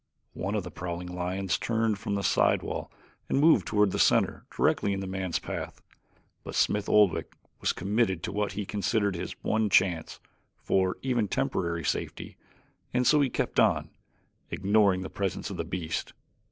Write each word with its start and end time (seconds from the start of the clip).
One 0.33 0.55
of 0.55 0.63
the 0.63 0.71
prowling 0.71 1.13
lions 1.13 1.59
turned 1.59 1.99
from 1.99 2.15
the 2.15 2.23
side 2.23 2.63
wall 2.63 2.91
and 3.29 3.39
moved 3.39 3.67
toward 3.67 3.91
the 3.91 3.99
center 3.99 4.47
directly 4.49 4.93
in 4.93 4.99
the 4.99 5.05
man's 5.05 5.37
path, 5.37 5.79
but 6.43 6.55
Smith 6.55 6.89
Oldwick 6.89 7.35
was 7.59 7.71
committed 7.71 8.23
to 8.23 8.31
what 8.31 8.53
he 8.53 8.65
considered 8.65 9.13
his 9.15 9.33
one 9.43 9.69
chance, 9.69 10.19
for 10.57 10.97
even 11.03 11.27
temporary 11.27 11.83
safety, 11.83 12.35
and 12.91 13.05
so 13.05 13.21
he 13.21 13.29
kept 13.29 13.59
on, 13.59 13.91
ignoring 14.49 15.01
the 15.01 15.09
presence 15.11 15.51
of 15.51 15.57
the 15.57 15.63
beast. 15.63 16.13